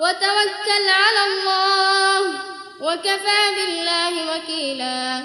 [0.00, 2.38] وتوكل على الله
[2.80, 5.22] وكفى بالله وكيلا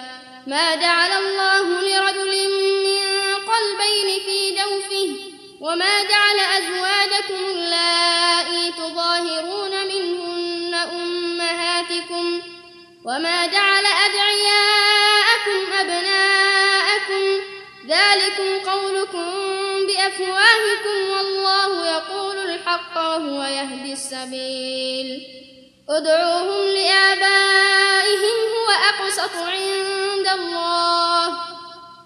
[0.47, 2.49] ما جعل الله لرجل
[2.85, 5.15] من قلبين في جوفه
[5.61, 6.98] وما جعل أزواجكم
[22.79, 25.21] الحق وهو يهدي السبيل.
[25.89, 31.27] ادعوهم لآبائهم هو أقسط عند الله.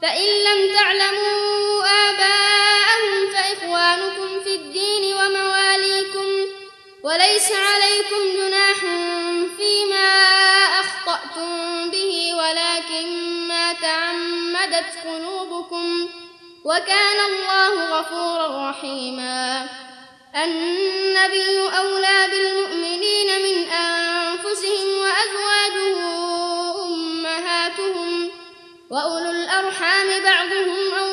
[0.01, 6.29] فإن لم تعلموا آباءهم فإخوانكم في الدين ومواليكم.
[7.03, 8.79] وليس عليكم جناح
[9.57, 10.09] فيما
[10.79, 13.07] أخطأتم به ولكن
[13.47, 16.09] ما تعمدت قلوبكم.
[16.65, 19.67] وكان الله غفورا رحيما.
[20.35, 25.99] النبي أولى بالمؤمنين من أنفسهم وأزواجه
[26.85, 28.31] أمهاتهم
[28.89, 31.12] وأولو الأرحام بعضهم أولى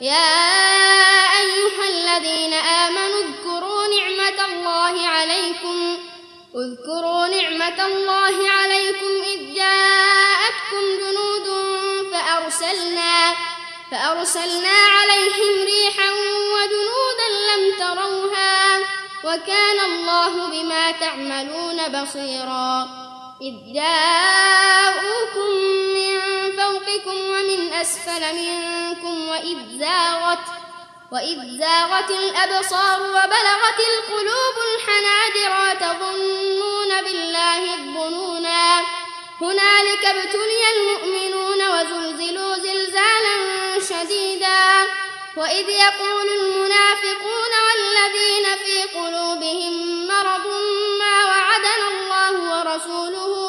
[0.00, 0.28] يا
[1.40, 5.98] أيها الذين آمنوا اذكروا نعمة الله عليكم
[6.54, 11.48] اذكروا نعمة الله عليكم إذ جاءتكم جنود
[12.12, 13.34] فأرسلنا
[13.90, 16.10] فأرسلنا عليهم ريحا
[16.54, 18.78] وجنودا لم تروها
[19.24, 22.88] وكان الله بما تعملون بصيرا.
[23.42, 25.50] إذ جاءوكم
[25.94, 26.37] من
[26.68, 30.38] فوقكم ومن أسفل منكم وإذ زاغت
[31.12, 38.80] وإذ زاغت الأبصار وبلغت القلوب الحناجر وتظنون بالله الظنونا.
[39.40, 43.36] هنالك ابتلي المؤمنون وزلزلوا زلزالا
[43.80, 44.86] شديدا.
[45.36, 50.46] وإذ يقول المنافقون والذين في قلوبهم مرض
[50.98, 53.47] ما وعدنا الله ورسوله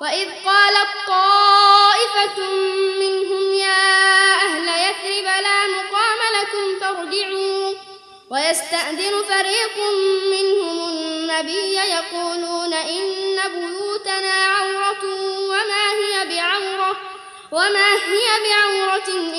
[0.00, 2.40] وإذ قالت طائفة
[3.00, 7.74] منهم يا أهل يثرب لا مقام لكم فارجعوا
[8.30, 9.76] ويستأذن فريق
[10.30, 15.04] منهم النبي يقولون إن بيوتنا عورة
[15.48, 16.96] وما هي بعورة
[17.52, 19.34] وما هي بعورة إن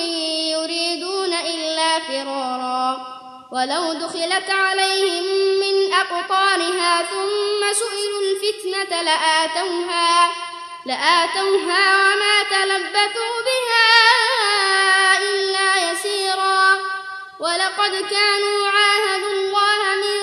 [0.55, 3.19] يريدون إلا فرارا
[3.51, 5.23] ولو دخلت عليهم
[5.59, 10.48] من أقطارها ثم سئلوا الفتنة لآتوها
[10.85, 13.89] لآتوها وما تلبثوا بها
[15.17, 16.75] إلا يسيرا.
[17.39, 20.19] ولقد كانوا عاهدوا الله من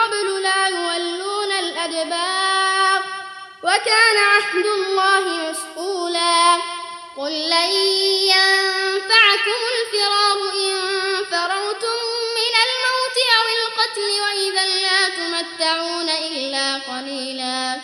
[0.00, 3.02] قبل لا يولون الأدبار.
[3.62, 6.54] وكان عهد الله مسؤولا.
[7.16, 7.70] قل لن
[8.34, 10.74] ينفعكم الفرار إن
[11.30, 11.98] فررتم
[12.38, 17.80] من الموت أو القتل وإذا لا تمتعون إلا قليلا.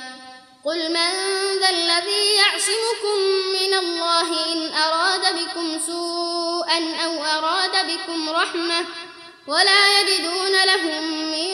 [0.64, 1.27] قل من
[1.70, 3.18] الذي يعصمكم
[3.52, 8.84] من الله إن أراد بكم سوءا أو أراد بكم رحمة
[9.46, 11.48] ولا يجدون لهم من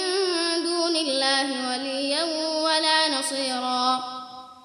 [0.65, 2.25] دون الله وليا
[2.63, 4.03] ولا نصيرا.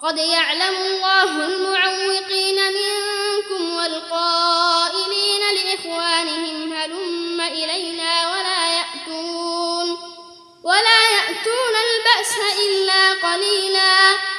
[0.03, 9.97] قد يعلم الله المعوقين منكم والقائلين لإخوانهم هلم إلينا ولا يأتون؟
[10.63, 14.38] ولا يأتون البأس إلا قليلا.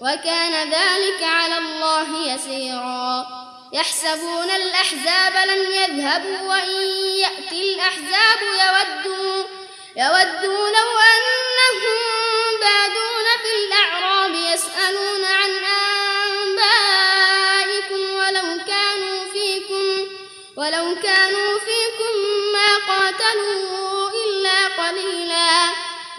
[0.00, 3.40] وكان ذلك على الله يسيرا.
[3.72, 6.70] يحسبون الأحزاب لم يذهبوا وإن
[7.18, 9.44] يأتي الأحزاب يودوا
[9.96, 11.98] يودوا لو أنهم
[12.60, 15.50] بادون في الأعراب يسألون عن
[16.40, 20.08] أنبائكم ولو كانوا فيكم
[20.56, 22.14] ولو كانوا فيكم
[22.52, 23.69] ما قاتلوا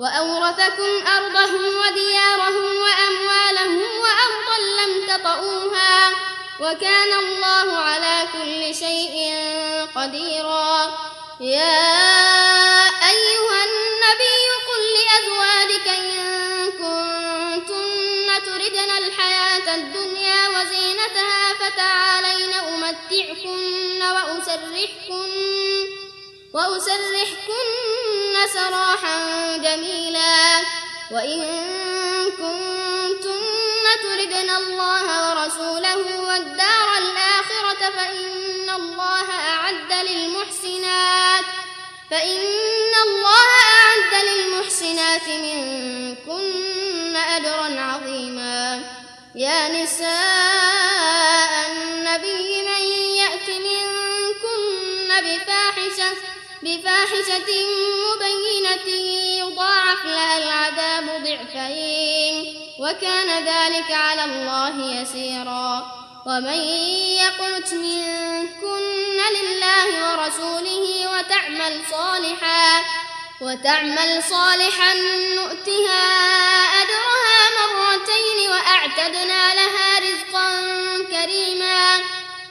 [0.00, 6.10] وأورثكم أرضهم وديارهم وأموالهم وأرضا لم تطئوها
[6.60, 9.16] وكان الله على كل شيء
[9.96, 10.98] قديرا.
[11.40, 11.88] يا
[13.12, 16.08] أيها النبي قل لأزواجك إن
[16.72, 25.32] كنتن تردن الحياة الدنيا وزينتها فتعالين أمتعكن وأسرحكن
[26.54, 29.16] وأسرحكن سراحا
[29.56, 30.60] جميلا.
[31.10, 31.40] وإن
[32.30, 41.44] كنتن تردن الله ورسوله والدار الآخرة فإن الله أعد للمحسنات
[42.10, 43.48] فإن الله
[43.78, 48.82] أعد للمحسنات منكن أجرا عظيما.
[49.34, 50.57] يا نساء
[56.68, 57.50] بفاحشة
[58.06, 58.88] مبينة
[59.40, 65.98] يضاعف لها العذاب ضعفين وكان ذلك على الله يسيرا.
[66.26, 66.60] ومن
[67.24, 72.84] يقنت منكن لله ورسوله وتعمل صالحا
[73.40, 74.94] وتعمل صالحا
[75.38, 76.04] نؤتها
[76.82, 80.48] أجرها مرتين وأعتدنا لها رزقا
[81.10, 82.17] كريما.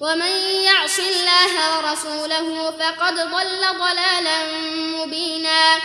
[0.00, 0.32] ومن
[0.64, 4.46] يعص الله ورسوله فقد ضل ضلالا
[4.96, 5.78] مبينا.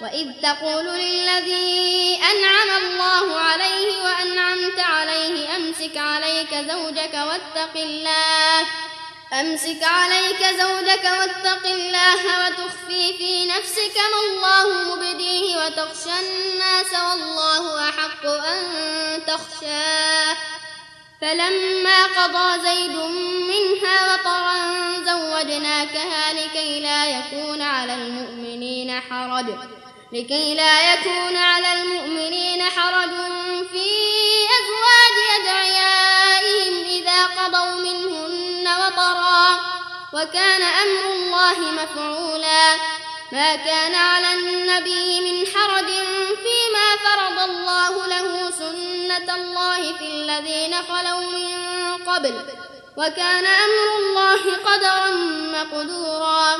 [0.00, 8.66] وإذ تقول للذي أنعم الله عليه وأنعمت عليه أمسك عليك زوجك واتق الله
[9.32, 18.26] أمسك عليك زوجك واتق الله وتخفي في نفسك ما الله مبديه وتخشى الناس والله أحق
[18.26, 18.62] أن
[19.26, 20.36] تخشاه.
[21.20, 22.67] فلما قضى
[29.00, 29.46] حرج.
[30.12, 33.10] لكي لا يكون على المؤمنين حرج
[33.72, 33.88] في
[34.58, 39.60] أزواج أدعيائهم إذا قضوا منهن وطرا.
[40.12, 42.74] وكان أمر الله مفعولا.
[43.32, 45.86] ما كان على النبي من حرج
[46.44, 51.48] فيما فرض الله له سنة الله في الذين خلوا من
[52.06, 52.34] قبل.
[52.96, 55.10] وكان أمر الله قدرا
[55.58, 56.56] مقدورا.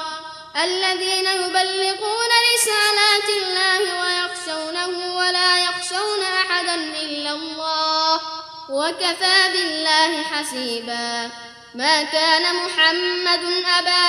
[0.65, 8.21] الذين يبلغون رسالات الله ويخشونه ولا يخشون أحدا إلا الله
[8.69, 11.31] وكفى بالله حسيبا.
[11.75, 13.45] ما كان محمد
[13.79, 14.05] أبا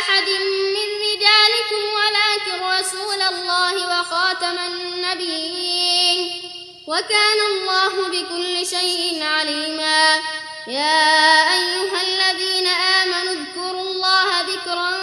[0.00, 0.28] أحد
[0.74, 6.42] من رجالكم ولكن رسول الله وخاتم النبيين.
[6.86, 10.20] وكان الله بكل شيء عليما.
[10.66, 15.01] يا أيها الذين آمنوا اذكروا الله ذكرا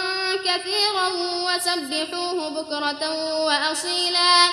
[0.50, 1.08] كثيرا
[1.46, 3.02] وسبحوه بكرة
[3.44, 4.46] وأصيلا.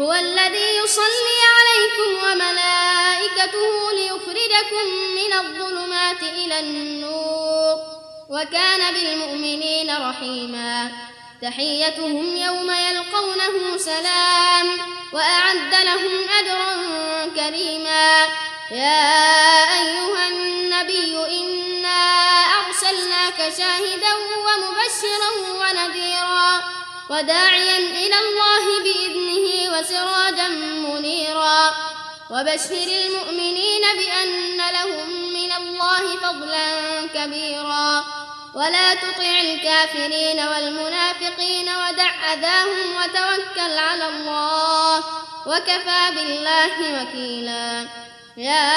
[0.00, 7.76] هو الذي يصلي عليكم وملائكته ليخرجكم من الظلمات إلى النور.
[8.30, 10.92] وكان بالمؤمنين رحيما.
[11.42, 14.78] تحيتهم يوم يلقونه سلام
[15.12, 16.72] وأعد لهم أجرا
[17.36, 18.26] كريما.
[18.70, 19.12] يا
[19.80, 21.65] أيها النبي إنا
[22.90, 24.12] أرسلناك شاهدا
[24.46, 26.62] ومبشرا ونذيرا
[27.10, 31.70] وداعيا إلى الله بإذنه وسراجا منيرا
[32.30, 36.66] وبشر المؤمنين بأن لهم من الله فضلا
[37.14, 38.04] كبيرا
[38.54, 44.98] ولا تطع الكافرين والمنافقين ودع أذاهم وتوكل على الله
[45.46, 47.86] وكفى بالله وكيلا
[48.36, 48.72] يا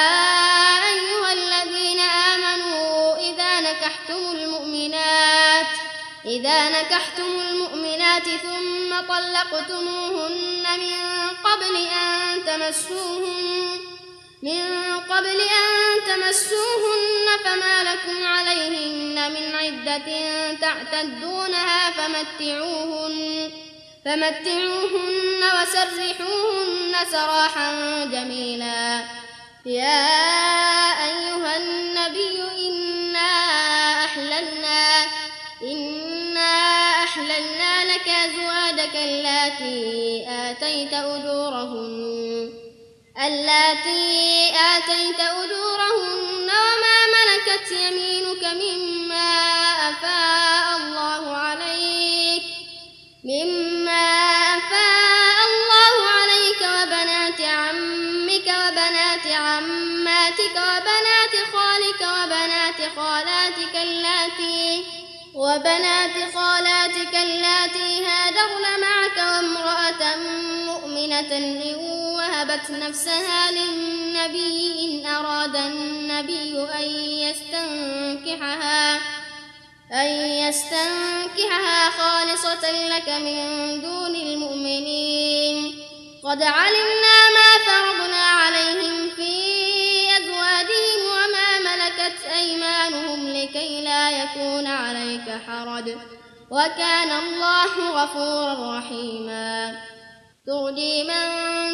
[0.94, 2.69] أيها الذين آمنوا
[3.90, 5.68] نكحتم المؤمنات.
[6.26, 10.96] إذا نكحتم المؤمنات ثم طلقتموهن من
[11.44, 13.80] قبل أن تمسوهن
[14.44, 14.64] من
[15.10, 15.72] قبل أن
[16.08, 20.08] تمسوهن فما لكم عليهن من عدة
[20.62, 23.52] تعتدونها فمتعوهن
[24.06, 27.72] فمتعوهن وسرحوهن سراحا
[28.06, 29.04] جميلا.
[29.66, 30.06] يا
[31.06, 32.89] أيها النبي إنا
[38.80, 42.54] أزواجك اللاتي آتيت أجورهن.
[43.26, 49.32] اللاتي آتيت أجورهن وما ملكت يمينك مما
[49.90, 52.44] أفاء الله عليك.
[53.24, 54.08] مما
[54.58, 64.99] أفاء الله عليك وبنات عمك وبنات عماتك وبنات خالك وبنات خالاتك اللاتي
[65.40, 70.16] وبنات خالاتك اللاتي هاجرن معك وامرأة
[70.66, 71.76] مؤمنة إن
[72.16, 76.84] وهبت نفسها للنبي إن أراد النبي أن
[77.24, 78.96] يستنكحها
[79.94, 80.08] أن
[80.44, 85.80] يستنكحها خالصة لك من دون المؤمنين.
[86.24, 87.09] قد علمنا
[94.36, 95.96] يكون عليك حرج.
[96.52, 99.82] وكان الله غفورا رحيما.
[100.48, 101.28] ترجي من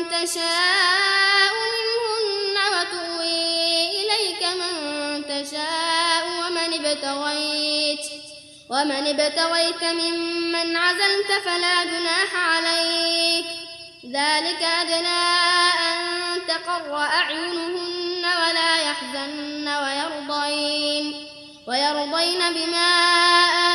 [0.09, 8.05] تشاء منهن وتؤوي إليك من تشاء ومن ابتغيت.
[8.69, 13.45] ومن ابتغيت ممن عزلت فلا جناح عليك.
[14.05, 15.25] ذلك أدنى
[15.89, 15.97] أن
[16.47, 21.24] تقر أعينهن ولا يحزن ويرضين.
[21.67, 22.89] ويرضين بما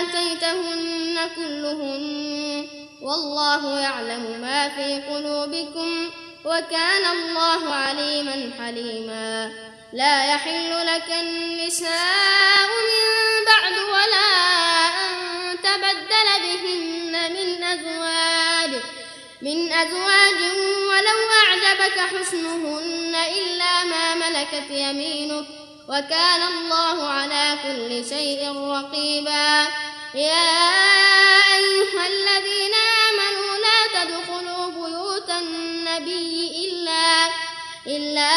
[0.00, 2.66] آتيتهن كلهن.
[3.02, 6.10] والله يعلم ما في قلوبكم
[6.44, 9.52] وكان الله عليما حليما.
[9.92, 13.04] لا يحل لك النساء من
[13.46, 14.30] بعد ولا
[15.02, 18.82] أن تبدل بهن من أزواج
[19.42, 20.40] من أزواج
[20.90, 25.59] ولو أعجبك حسنهن إلا ما ملكت يمينك.
[25.90, 29.68] وكان الله على كل شيء رقيبا.
[30.14, 30.50] يا
[31.58, 32.74] أيها الذين
[33.08, 37.26] آمنوا لا تدخلوا بيوت النبي إلا
[37.86, 38.30] إلا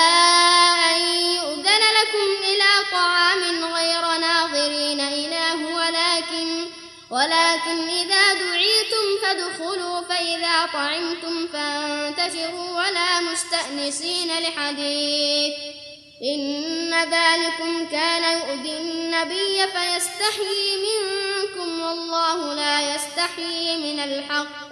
[0.95, 1.01] أن
[1.35, 6.65] يؤذن لكم إلى طعام غير ناظرين إله ولكن
[7.09, 15.82] ولكن إذا دعيتم فادخلوا فإذا طعمتم فانتشروا ولا مستأنسين لحديث.
[16.23, 24.71] إن ذلكم كان يؤذي النبي فيستحيي منكم والله لا يستحيي من الحق.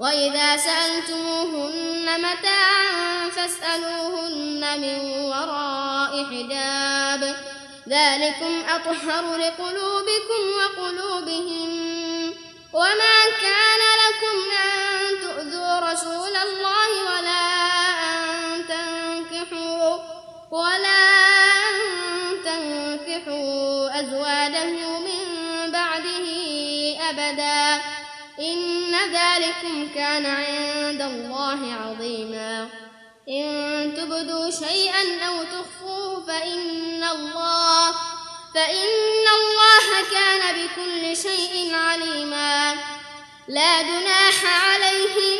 [0.00, 7.36] وإذا سألتموهن متاعا فاسألوهن من وراء حجاب.
[7.88, 11.70] ذلكم أطهر لقلوبكم وقلوبهم.
[12.72, 16.77] وما كان لكم أن تؤذوا رسول الله
[31.52, 32.68] الله عظيما.
[33.28, 37.90] إن تبدوا شيئا أو تخفوه فإن الله
[38.54, 42.74] فإن الله كان بكل شيء عليما.
[43.48, 45.37] لا جناح عليهن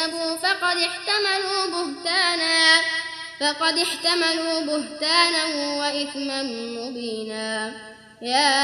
[0.00, 2.80] اكتسبوا فقد احتملوا بهتانا.
[3.40, 5.44] فقد احتملوا بهتانا
[5.80, 7.72] وإثما مبينا.
[8.22, 8.60] يا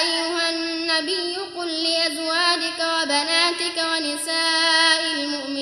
[0.00, 5.59] أيها النبي قل لأزواجك وبناتك ونساء المؤمنين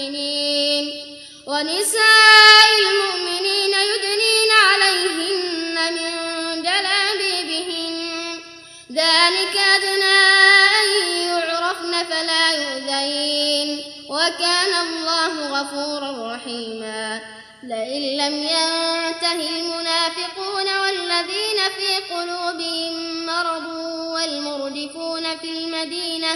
[15.59, 17.21] غفورا رحيما
[17.63, 23.67] لئن لم ينته المنافقون والذين في قلوبهم مرض
[24.15, 26.29] والمردفون في المدينة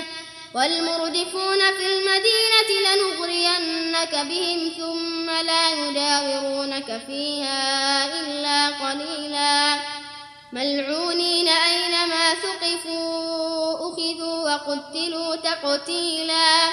[0.55, 9.81] والمردفون في المدينة لنغرينك بهم ثم لا يجاورونك فيها إلا قليلا.
[10.53, 16.73] ملعونين أينما ثقفوا أخذوا وقتلوا تقتيلا.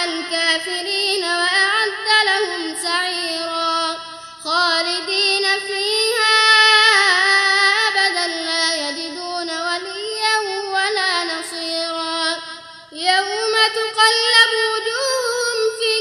[13.67, 15.91] تقلب وجوههم في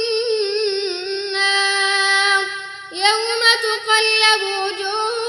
[1.03, 2.45] النار.
[2.93, 5.20] يوم تقلب وجوههم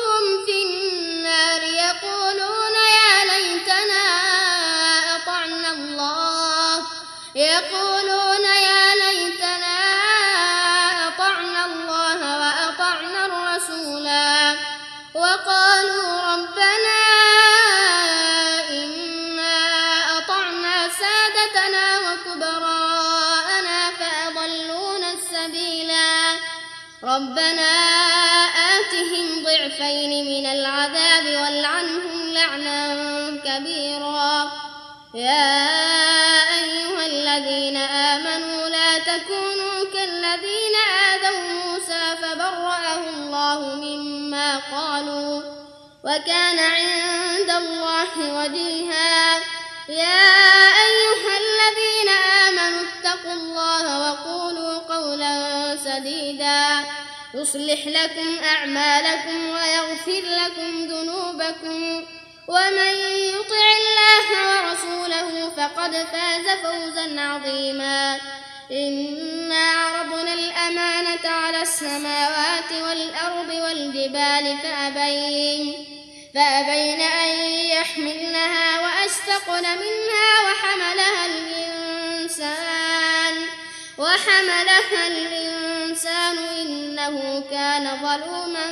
[33.52, 34.52] كبيرا.
[35.14, 35.68] يا
[36.64, 40.76] أيها الذين آمنوا لا تكونوا كالذين
[41.14, 45.42] آذوا موسى فبرأه الله مما قالوا
[46.04, 49.38] وكان عند الله وجيها.
[49.90, 50.28] يا
[50.88, 52.10] أيها الذين
[52.48, 56.86] آمنوا اتقوا الله وقولوا قولا سديدا.
[57.34, 62.06] يصلح لكم أعمالكم ويغفر لكم ذنوبكم.
[62.52, 62.94] ومن
[63.36, 68.20] يطع الله ورسوله فقد فاز فوزا عظيما.
[68.72, 75.86] إنا عرضنا الأمانة على السماوات والأرض والجبال فأبين
[76.36, 77.30] فأبين أن
[77.76, 82.54] يحملنها وأشفقن منها وحملها الإنسان
[83.98, 88.66] وحملها الإنسان إنه كان ظلوما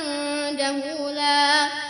[0.50, 1.89] جهولا.